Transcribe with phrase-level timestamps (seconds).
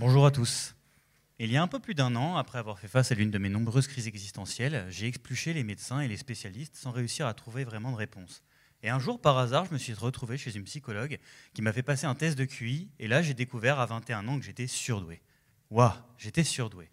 [0.00, 0.76] Bonjour à tous.
[1.40, 3.38] Il y a un peu plus d'un an, après avoir fait face à l'une de
[3.38, 7.64] mes nombreuses crises existentielles, j'ai expluché les médecins et les spécialistes sans réussir à trouver
[7.64, 8.44] vraiment de réponse.
[8.84, 11.18] Et un jour, par hasard, je me suis retrouvé chez une psychologue
[11.52, 14.38] qui m'a fait passer un test de QI, et là, j'ai découvert à 21 ans
[14.38, 15.20] que j'étais surdoué.
[15.68, 16.88] Waouh, j'étais surdoué.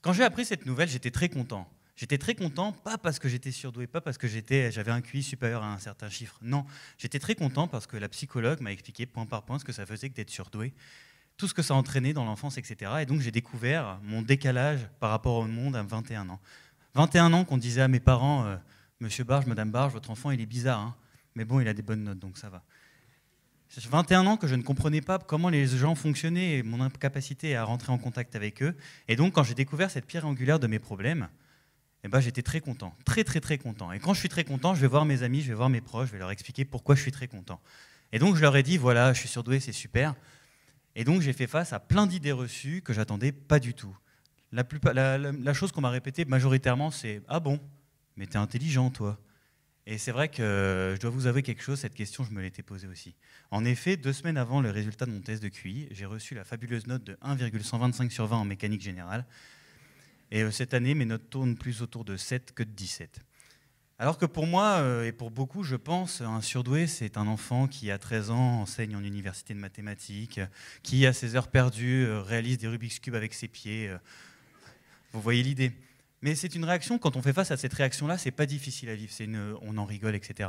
[0.00, 1.70] Quand j'ai appris cette nouvelle, j'étais très content.
[1.94, 5.62] J'étais très content, pas parce que j'étais surdoué, pas parce que j'avais un QI supérieur
[5.62, 6.38] à un certain chiffre.
[6.42, 6.66] Non,
[6.98, 9.86] j'étais très content parce que la psychologue m'a expliqué point par point ce que ça
[9.86, 10.74] faisait que d'être surdoué,
[11.36, 12.92] tout ce que ça entraînait dans l'enfance, etc.
[13.00, 16.40] Et donc j'ai découvert mon décalage par rapport au monde à 21 ans.
[16.94, 18.56] 21 ans qu'on disait à mes parents, euh,
[19.00, 20.96] Monsieur Barge, Madame Barge, votre enfant il est bizarre, hein.
[21.34, 22.62] mais bon, il a des bonnes notes, donc ça va.
[23.76, 27.64] 21 ans que je ne comprenais pas comment les gens fonctionnaient et mon incapacité à
[27.64, 28.74] rentrer en contact avec eux.
[29.08, 31.28] Et donc quand j'ai découvert cette pierre angulaire de mes problèmes,
[32.04, 33.92] eh ben, j'étais très content, très très très content.
[33.92, 35.80] Et quand je suis très content, je vais voir mes amis, je vais voir mes
[35.80, 37.60] proches, je vais leur expliquer pourquoi je suis très content.
[38.12, 40.14] Et donc je leur ai dit, voilà, je suis surdoué, c'est super.
[40.96, 43.96] Et donc j'ai fait face à plein d'idées reçues que j'attendais pas du tout.
[44.50, 47.60] La, chose qu'on m'a répétée majoritairement, c'est Ah bon,
[48.16, 49.20] mais t'es intelligent toi.
[49.86, 52.62] Et c'est vrai que je dois vous avouer quelque chose, cette question, je me l'étais
[52.62, 53.14] posée aussi.
[53.50, 56.44] En effet, deux semaines avant le résultat de mon test de QI, j'ai reçu la
[56.44, 59.26] fabuleuse note de 1,125 sur 20 en mécanique générale,
[60.30, 63.20] et euh, cette année, mes notes tournent plus autour de 7 que de 17.
[63.98, 67.66] Alors que pour moi, euh, et pour beaucoup, je pense, un surdoué, c'est un enfant
[67.66, 70.38] qui, à 13 ans, enseigne en université de mathématiques,
[70.82, 73.90] qui, à ses heures perdues, euh, réalise des Rubik's Cube avec ses pieds.
[75.12, 75.72] Vous voyez l'idée?
[76.22, 78.94] Mais c'est une réaction, quand on fait face à cette réaction-là, c'est pas difficile à
[78.94, 80.48] vivre, une, on en rigole, etc.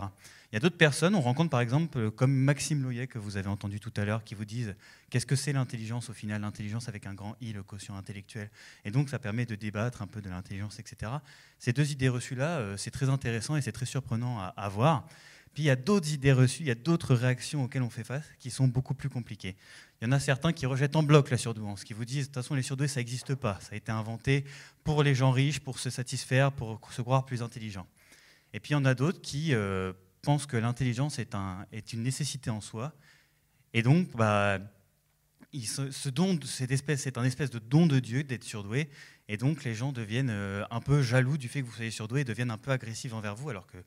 [0.52, 3.50] Il y a d'autres personnes, on rencontre par exemple, comme Maxime Loyer, que vous avez
[3.50, 4.76] entendu tout à l'heure, qui vous disent
[5.10, 8.50] qu'est-ce que c'est l'intelligence au final, l'intelligence avec un grand I, le quotient intellectuel?
[8.86, 11.12] Et donc ça permet de débattre un peu de l'intelligence, etc.
[11.60, 15.08] Ces deux idées reçues-là, euh, c'est très intéressant et c'est très surprenant à, à voir.
[15.54, 18.04] Puis il y a d'autres idées reçues, il y a d'autres réactions auxquelles on fait
[18.04, 19.56] face qui sont beaucoup plus compliquées.
[20.02, 22.34] Il y en a certains qui rejettent en bloc la surdouance, qui vous disent de
[22.34, 24.46] toute façon les surdoués ça n'existe pas, ça a été inventé
[24.84, 27.88] pour les gens riches, pour se satisfaire, pour se croire plus intelligents.
[28.54, 31.94] Et puis il y en a d'autres qui euh, pensent que l'intelligence est, un, est,
[31.94, 32.94] une nécessité en soi,
[33.74, 34.60] et donc bah,
[35.54, 38.90] ce, don, cette espèce, c'est un espèce de don de Dieu d'être surdoué,
[39.28, 42.22] et donc les gens deviennent euh, un peu jaloux du fait que vous soyez surdoué,
[42.22, 43.78] et deviennent un peu agressifs envers vous, alors que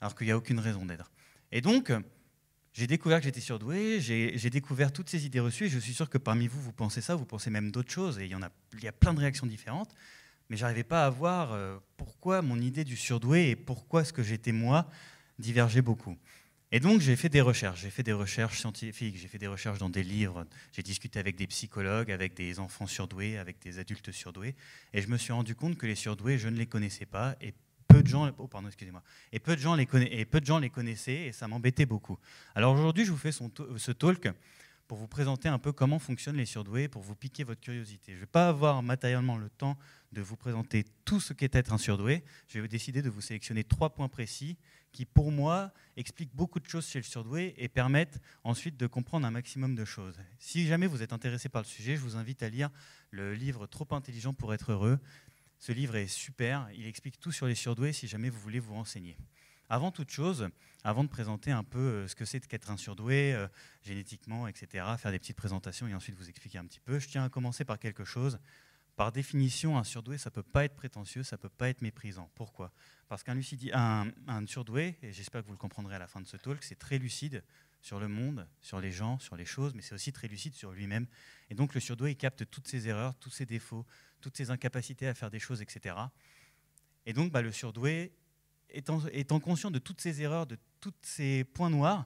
[0.00, 1.10] alors qu'il n'y a aucune raison d'être.
[1.52, 1.92] Et donc,
[2.72, 6.08] j'ai découvert que j'étais surdoué, j'ai découvert toutes ces idées reçues, et je suis sûr
[6.08, 8.92] que parmi vous, vous pensez ça, vous pensez même d'autres choses, et il y, a
[8.92, 9.94] plein de réactions différentes,
[10.48, 14.22] mais j'arrivais pas à voir euh, pourquoi mon idée du surdoué et pourquoi ce que
[14.22, 14.88] j'étais moi
[15.38, 16.16] divergeait beaucoup.
[16.70, 19.78] Et donc j'ai fait des recherches, j'ai fait des recherches scientifiques, j'ai fait des recherches
[19.78, 24.12] dans des livres, j'ai discuté avec des psychologues, avec des enfants surdoués, avec des adultes
[24.12, 24.54] surdoués,
[24.92, 27.54] et je me suis rendu compte que les surdoués, je ne les connaissais pas, et
[27.88, 30.58] peu de gens, oh, pardon, excusez-moi, et peu de gens les et peu de gens
[30.58, 32.18] les connaissaient et ça m'embêtait beaucoup.
[32.54, 34.28] Alors aujourd'hui, je vous fais ce talk
[34.88, 38.12] pour vous présenter un peu comment fonctionnent les surdoués, pour vous piquer votre curiosité.
[38.12, 39.76] Je ne vais pas avoir matériellement le temps
[40.12, 42.24] de vous présenter tout ce qu'est être un surdoué.
[42.48, 44.56] Je vais décider de vous sélectionner trois points précis
[44.92, 49.26] qui, pour moi, expliquent beaucoup de choses chez le surdoué et permettent ensuite de comprendre
[49.26, 50.18] un maximum de choses.
[50.38, 52.70] Si jamais vous êtes intéressé par le sujet, je vous invite à lire
[53.10, 54.98] le livre Trop intelligent pour être heureux
[55.58, 58.74] ce livre est super, il explique tout sur les surdoués si jamais vous voulez vous
[58.74, 59.16] renseigner.
[59.68, 60.48] Avant toute chose,
[60.82, 63.48] avant de présenter un peu euh, ce que c'est qu'être un surdoué, euh,
[63.82, 67.24] génétiquement, etc., faire des petites présentations et ensuite vous expliquer un petit peu, je tiens
[67.24, 68.38] à commencer par quelque chose.
[68.98, 71.82] Par définition, un surdoué, ça ne peut pas être prétentieux, ça ne peut pas être
[71.82, 72.28] méprisant.
[72.34, 72.72] Pourquoi?
[73.06, 73.38] Parce qu'un
[73.72, 76.64] un, un surdoué, et j'espère que vous le comprendrez à la fin de ce talk,
[76.64, 77.44] c'est très lucide
[77.80, 80.72] sur le monde, sur les gens, sur les choses, mais c'est aussi très lucide sur
[80.72, 81.06] lui-même.
[81.48, 83.86] Et donc le surdoué, il capte toutes ses erreurs, tous ses défauts,
[84.20, 85.94] toutes ses incapacités à faire des choses, etc.
[87.06, 88.10] Et donc bah, le surdoué,
[88.68, 92.04] étant, étant, conscient de toutes ses erreurs, de tous ses points noirs,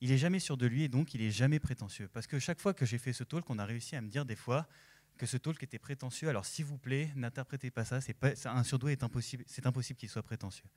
[0.00, 2.06] il est jamais sûr de lui et donc il est jamais prétentieux.
[2.06, 4.24] Parce que chaque fois que j'ai fait ce talk, on a réussi à me dire
[4.24, 4.68] des fois
[5.16, 6.28] que ce talk était prétentieux.
[6.28, 8.00] Alors s'il vous plaît, n'interprétez pas ça.
[8.18, 10.68] Pas, un surdoué est impossible, c'est impossible qu'il soit prétentieux.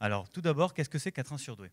[0.00, 1.70] Alors tout d'abord, qu'est-ce que c'est qu'être un surdoué?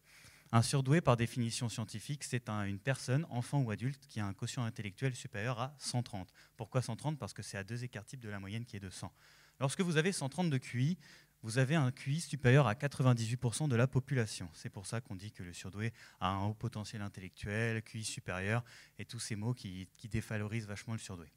[0.54, 4.66] Un surdoué, par définition scientifique, c'est une personne, enfant ou adulte, qui a un quotient
[4.66, 6.28] intellectuel supérieur à 130.
[6.58, 8.90] Pourquoi 130 Parce que c'est à deux écarts types de la moyenne qui est de
[8.90, 9.14] 100.
[9.62, 10.98] Lorsque vous avez 130 de QI,
[11.44, 14.50] vous avez un QI supérieur à 98% de la population.
[14.54, 18.64] C'est pour ça qu'on dit que le surdoué a un haut potentiel intellectuel, QI supérieur,
[19.00, 21.32] et tous ces mots qui, défavorisent vachement le surdoué.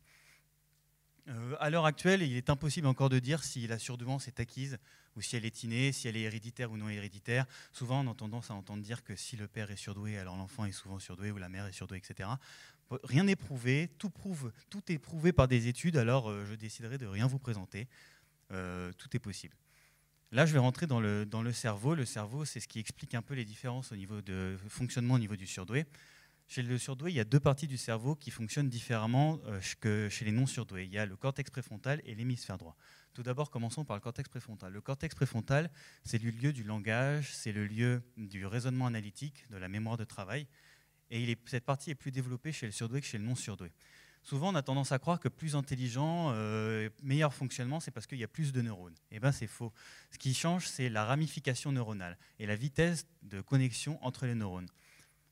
[1.28, 4.78] Euh, à l'heure actuelle, il est impossible encore de dire si la surdouance est acquise
[5.16, 7.46] ou si elle est innée, si elle est héréditaire ou non héréditaire.
[7.72, 10.66] Souvent, on a tendance à entendre dire que si le père est surdoué, alors l'enfant
[10.66, 12.28] est souvent surdoué ou la mère est surdouée, etc.
[13.02, 16.98] Rien n'est prouvé, tout, prouve, tout est prouvé par des études, alors euh, je déciderai
[16.98, 17.88] de rien vous présenter.
[18.52, 19.56] Euh, tout est possible.
[20.30, 21.94] Là, je vais rentrer dans le, dans le cerveau.
[21.94, 25.18] Le cerveau, c'est ce qui explique un peu les différences au niveau de fonctionnement au
[25.18, 25.86] niveau du surdoué.
[26.46, 30.08] Chez le surdoué, il y a deux parties du cerveau qui fonctionnent différemment euh, que
[30.10, 30.84] chez les non-surdoués.
[30.84, 32.76] Il y a le cortex préfrontal et l'hémisphère droit.
[33.14, 34.72] Tout d'abord, commençons par le cortex préfrontal.
[34.72, 35.70] Le cortex préfrontal,
[36.04, 40.04] c'est le lieu du langage, c'est le lieu du raisonnement analytique, de la mémoire de
[40.04, 40.46] travail.
[41.10, 43.72] Et cette partie est plus développée chez le surdoué que chez le non-surdoué.
[44.24, 48.18] Souvent, on a tendance à croire que plus intelligent, euh, meilleur fonctionnement, c'est parce qu'il
[48.18, 48.94] y a plus de neurones.
[49.10, 49.70] Eh bien, c'est faux.
[50.10, 54.68] Ce qui change, c'est la ramification neuronale et la vitesse de connexion entre les neurones.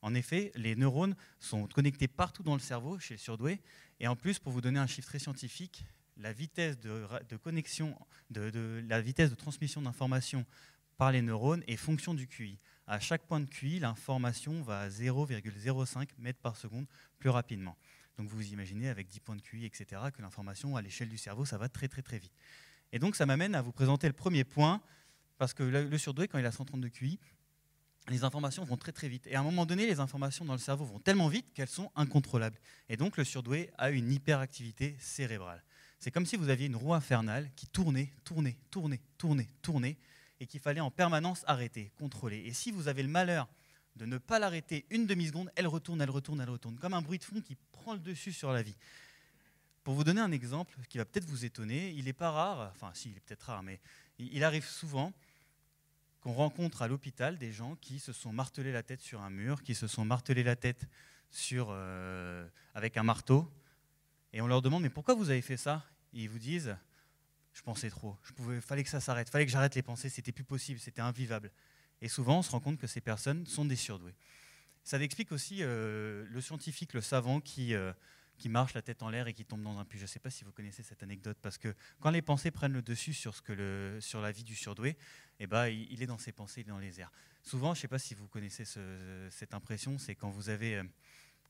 [0.03, 3.61] En effet, les neurones sont connectés partout dans le cerveau chez le surdoué.
[4.01, 5.85] Et en plus, pour vous donner un chiffre très scientifique,
[6.17, 7.97] la vitesse de, connexion,
[8.29, 10.45] de, la vitesse de transmission d'informations
[10.97, 12.59] par les neurones est fonction du QI.
[12.85, 16.85] À chaque point de QI, l'information va à 0,05 mètres par seconde
[17.17, 17.77] plus rapidement.
[18.17, 21.45] Donc vous imaginez avec 10 points de QI, etc., que l'information à l'échelle du cerveau,
[21.45, 22.33] ça va très très très vite.
[22.91, 24.81] Et donc ça m'amène à vous présenter le premier point,
[25.37, 27.19] parce que le, surdoué, quand il a 132 QI,
[28.09, 29.27] les informations vont très très vite.
[29.27, 31.91] Et à un moment donné, les informations dans le cerveau vont tellement vite qu'elles sont
[31.95, 32.57] incontrôlables.
[32.89, 35.63] Et donc le surdoué a une hyperactivité cérébrale.
[35.99, 39.97] C'est comme si vous aviez une roue infernale qui tournait, tournait, tournait, tournait, tournait,
[40.41, 42.39] et qu'il fallait en permanence arrêter, contrôler.
[42.39, 43.47] Et si vous avez le malheur
[43.95, 47.19] de ne pas l'arrêter une demi-seconde, elle retourne, elle retourne, elle retourne, comme un bruit
[47.19, 48.75] de fond qui prend le dessus sur la vie.
[49.85, 52.91] Pour vous donner un exemple qui va peut-être vous étonner, il n'est pas rare, enfin
[52.93, 53.79] si, il est peut-être rare, mais
[54.19, 55.13] il arrive souvent
[56.23, 59.61] qu'on rencontre à l'hôpital des gens qui se sont martelés la tête sur un mur,
[59.61, 60.87] qui se sont martelés la tête
[61.29, 63.51] sur, euh, avec un marteau,
[64.31, 65.85] et on leur demande mais pourquoi vous avez fait ça?
[66.13, 66.77] Ils vous disent
[67.51, 70.31] je pensais trop, je pouvais, fallait que ça s'arrête, fallait que j'arrête les pensées, c'était
[70.31, 71.51] plus possible, c'était invivable.
[72.01, 74.15] Et souvent on se rend compte que ces personnes sont des surdoués.
[74.85, 77.91] Ça explique aussi euh, le scientifique, le savant qui euh,
[78.43, 79.97] qui marche la tête en l'air et qui tombe dans un puits.
[79.97, 82.73] Je ne sais pas si vous connaissez cette anecdote, parce que quand les pensées prennent
[82.73, 84.97] le dessus sur, ce que le, sur la vie du surdoué,
[85.39, 87.09] eh ben, il, est dans ses pensées, il est dans les airs.
[87.41, 88.65] Souvent, je ne sais pas si vous connaissez
[89.29, 90.75] cette impression, c'est quand vous avez...
[90.75, 90.83] Euh,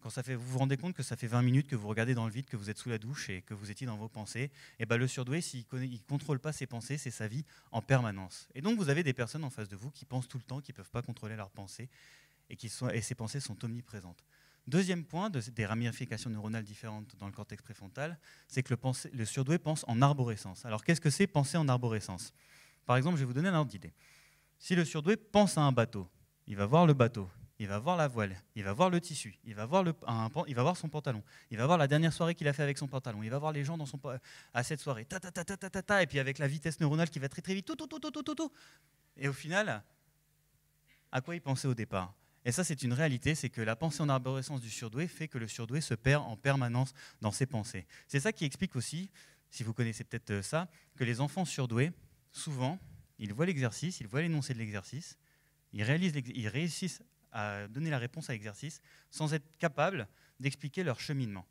[0.01, 2.13] quand ça fait, vous vous rendez compte que ça fait 20 minutes que vous regardez
[2.13, 4.09] dans le vide, que vous êtes sous la douche et que vous étiez dans vos
[4.09, 4.51] pensées, et
[4.81, 8.49] eh ben le surdoué, s'il ne contrôle pas ses pensées, c'est sa vie en permanence.
[8.53, 10.61] Et donc vous avez des personnes en face de vous qui pensent tout le temps,
[10.61, 11.89] qui ne peuvent pas contrôler leurs pensées,
[12.51, 14.23] et, qui sont, et ces pensées sont omniprésentes.
[14.65, 18.17] Deuxième point, des ramifications neuronales différentes dans le cortex préfrontal,
[18.47, 18.73] c'est que
[19.11, 20.65] le, surdoué pense en arborescence.
[20.65, 22.33] Alors qu'est-ce que c'est penser en arborescence?
[22.85, 23.93] Par exemple, je vais vous donner un ordre d'idée.
[24.59, 26.07] Si le surdoué pense à un bateau,
[26.47, 27.29] il va voir le bateau,
[27.59, 31.23] il va voir la voile, il va voir le tissu, il va voir, son pantalon,
[31.51, 33.51] il va voir la dernière soirée qu'il a fait avec son pantalon, il va voir
[33.51, 33.77] les gens
[34.53, 37.09] à cette soirée, ta, ta, ta, ta, ta, ta, et puis avec la vitesse neuronale
[37.09, 38.51] qui va très très vite, tout, tout, tout, tout, tout, tout, tout.
[39.17, 39.83] Et au final,
[41.11, 42.13] à quoi il pensait au départ?
[42.45, 45.37] Et ça, c'est une réalité, c'est que la pensée en arborescence du surdoué fait que
[45.37, 47.85] le surdoué se perd en permanence dans ses pensées.
[48.07, 49.09] C'est ça qui explique aussi,
[49.49, 50.67] si vous connaissez peut-être euh, ça,
[50.97, 51.91] que les enfants surdoués,
[52.31, 52.79] souvent,
[53.17, 55.17] ils voient l'exercice, ils voient l'énoncé de l'exercice,
[55.71, 55.81] ils,
[56.35, 57.01] ils réussissent
[57.31, 60.07] à donner la réponse à l'exercice sans être capables
[60.39, 61.45] d'expliquer leur cheminement.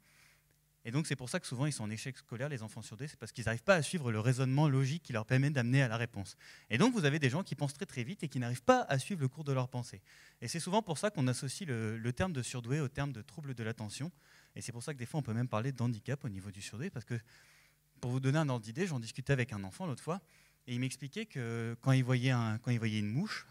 [0.85, 3.07] Et donc c'est pour ça que souvent ils sont en échec scolaire, les enfants surdoués,
[3.07, 5.89] c'est parce qu'ils n'arrivent pas à suivre le raisonnement logique qui leur permet d'amener à
[5.89, 6.37] la réponse.
[6.71, 8.81] Et donc vous avez des gens qui pensent très très vite et qui n'arrivent pas
[8.89, 10.03] à suivre le cours de leur pensée.
[10.41, 13.55] Et c'est souvent pour ça qu'on associe le, terme de surdoué au terme de trouble
[13.55, 14.11] de l'attention.
[14.57, 16.61] Et c'est pour ça que des fois on peut même parler d'handicap au niveau du
[16.61, 17.19] surdoué, parce que
[18.01, 20.21] pour vous donner un ordre d'idée, j'en discutais avec un enfant l'autre fois,
[20.67, 23.47] et il m'expliquait que quand il voyait, une mouche,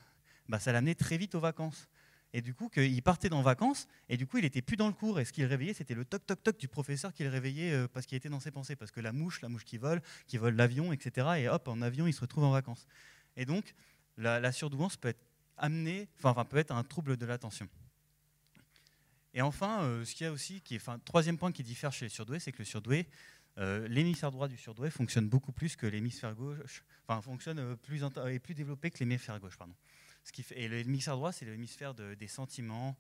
[0.50, 1.88] bah, ça l'amenait très vite aux vacances
[2.34, 4.94] et du coup qu'il partait dans vacances, et du coup il était plus dans le
[4.94, 7.30] cours, et ce qui le réveillait, c'était le toc toc toc du professeur qui le
[7.30, 9.78] réveillait euh, parce qu'il était dans ses pensées, parce que la mouche, la mouche qui
[9.78, 11.28] vole, qui vole l'avion, etc.
[11.38, 12.88] Et hop, en avion, il se retrouve en vacances.
[13.36, 13.74] Et donc
[14.18, 15.24] la, surdouance peut être
[15.58, 17.68] amenée, enfin, peut être un trouble de l'attention.
[19.34, 22.06] Et enfin, euh, ce qu'il y a aussi, qui est, troisième point qui diffère chez
[22.06, 23.08] les surdoués, c'est que le surdoué,
[23.58, 28.40] euh, l'hémisphère droit du surdoué fonctionne beaucoup plus que l'hémisphère gauche, enfin fonctionne plus est
[28.40, 29.76] plus développé que l'hémisphère gauche, pardon
[30.52, 32.98] et l'hémisphère droit, c'est l'hémisphère des sentiments.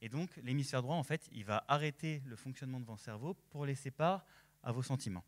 [0.00, 3.66] Et donc, l'hémisphère droit, en fait, il va arrêter le fonctionnement de votre cerveau pour
[3.66, 4.24] laisser part
[4.62, 5.24] à vos sentiments.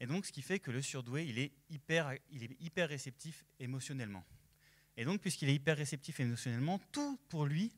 [0.00, 3.44] Et donc, ce qui fait que le surdoué, il est hyper, il est hyper réceptif
[3.58, 4.24] émotionnellement.
[4.96, 7.72] Et donc, puisqu'il est hyper réceptif émotionnellement, tout pour lui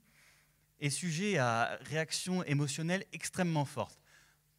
[0.80, 4.00] est sujet à réactions émotionnelles extrêmement fortes.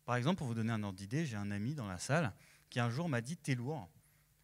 [0.06, 2.34] Par exemple, pour vous donner un ordre d'idée, j'ai un ami dans la salle
[2.70, 3.90] qui un jour m'a dit T'es lourd.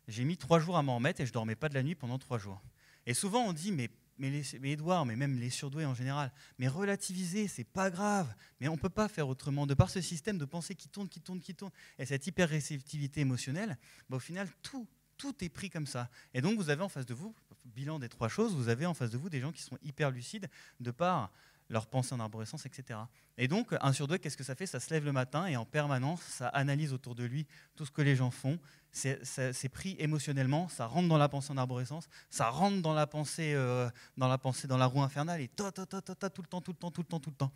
[0.08, 2.20] J'ai mis trois jours à m'en remettre et je dormais pas de la nuit pendant
[2.20, 2.62] trois jours.
[3.06, 7.48] Et souvent, on dit, mais, mais, Edouard, mais même les surdoués en général, mais relativiser,
[7.48, 8.34] c'est pas grave.
[8.60, 9.68] Mais on ne peut pas faire autrement.
[9.68, 13.22] De par ce système de pensée qui tourne, qui tourne, qui tourne, et cette hyper-réceptivité
[13.22, 13.78] émotionnelle,
[14.10, 16.10] bah, au final, tout, tout est pris comme ça.
[16.34, 17.36] Et donc, vous avez en face de vous,
[17.66, 20.12] bilan des trois choses, vous avez en face de vous des gens qui sont hyper
[20.12, 20.48] lucides
[20.80, 21.32] de par
[21.70, 23.00] leur pensée en arborescence, etc.
[23.38, 24.66] Et donc, un surdoué, qu'est-ce que ça fait?
[24.66, 27.92] Ça se lève le matin et en permanence, ça analyse autour de lui tout ce
[27.92, 28.60] que les gens font,
[28.92, 33.54] c'est pris émotionnellement, ça rentre dans la pensée en arborescence, ça rentre dans la pensée,
[33.54, 36.62] euh, dans la pensée, dans la roue infernale, et tout le temps, tout le temps,
[36.62, 37.52] tout le temps, tout le temps.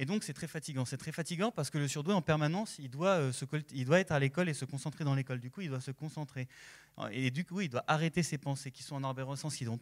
[0.00, 0.86] Et donc c'est très fatigant.
[0.86, 4.00] C'est très fatigant parce que le surdoué en permanence, il doit, euh, se, il doit
[4.00, 5.40] être à l'école et se concentrer dans l'école.
[5.40, 6.48] Du coup, il doit se concentrer.
[7.12, 9.78] Et du coup, il doit arrêter ses pensées qui sont en arborescence, qui sont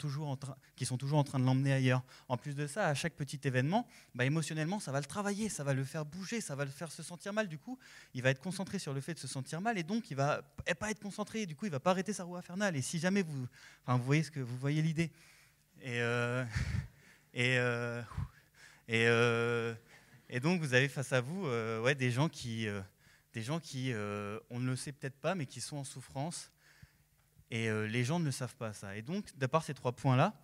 [0.75, 2.02] qui sont toujours en train de l'emmener ailleurs.
[2.28, 5.62] En plus de ça, à chaque petit événement, bah, émotionnellement, ça va le travailler, ça
[5.62, 7.46] va le faire bouger, ça va le faire se sentir mal.
[7.46, 7.78] Du coup,
[8.12, 10.42] il va être concentré sur le fait de se sentir mal et donc il va
[10.80, 11.46] pas être concentré.
[11.46, 12.75] Du coup, il va pas arrêter sa roue infernale.
[12.75, 13.46] Et si jamais vous,
[13.84, 15.12] enfin, vous voyez ce que vous voyez l'idée.
[15.80, 16.44] Et, euh,
[17.34, 18.02] et, euh,
[18.88, 19.06] et,
[20.28, 21.47] et, donc, vous avez face à vous
[21.82, 22.66] ouais, des gens qui,
[23.32, 23.92] des gens qui
[24.50, 26.50] on ne le sait peut-être pas, mais qui sont en souffrance.
[27.50, 28.97] Et les gens ne le savent pas, ça.
[28.97, 30.38] Et donc, de par ces trois points-là,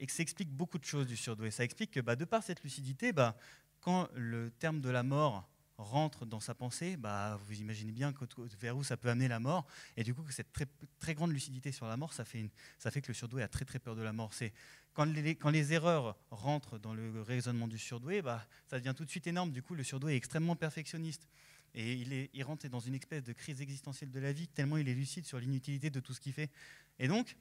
[0.00, 1.50] et que ça explique beaucoup de choses du surdoué.
[1.50, 3.36] Ça explique que bah, de par cette lucidité, bah,
[3.80, 8.12] quand le terme de la mort rentre dans sa pensée, bah, vous imaginez bien
[8.58, 9.66] vers où ça peut amener la mort.
[9.96, 10.66] Et du coup, cette très,
[10.98, 13.64] très grande lucidité sur la mort, ça fait, ça fait que le surdoué a très
[13.64, 14.32] très peur de la mort.
[14.32, 14.52] C'est
[14.92, 19.26] quand les, erreurs rentrent dans le raisonnement du surdoué, bah, ça devient tout de suite
[19.26, 19.52] énorme.
[19.52, 21.28] Du coup, le surdoué est extrêmement perfectionniste.
[21.74, 24.76] Et il, est, il rentre dans une espèce de crise existentielle de la vie, tellement
[24.76, 26.50] il est lucide sur l'inutilité de tout ce qu'il fait.
[26.98, 27.36] Et donc,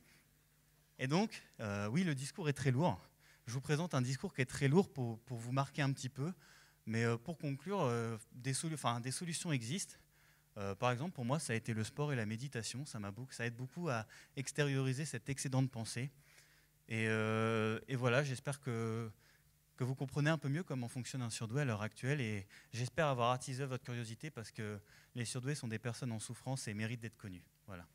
[0.99, 3.01] et donc euh, oui, le discours est très lourd.
[3.47, 6.31] Je vous présente un discours qui est très lourd pour, vous marquer un petit peu.
[6.85, 9.95] Mais euh, pour conclure, euh, des, solutions existent.
[10.77, 12.85] Par exemple, pour moi, ça a été le sport et la méditation.
[12.85, 16.11] Ça, ça aide beaucoup à extérioriser cet excédent de pensée.
[16.89, 19.09] Et, voilà, j'espère que,
[19.79, 22.19] vous comprenez un peu mieux comment fonctionne un surdoué à l'heure actuelle.
[22.19, 24.79] Et j'espère avoir attisé votre curiosité parce que
[25.15, 27.43] les surdoués sont des personnes en souffrance et méritent d'être connus.
[27.65, 27.85] Voilà.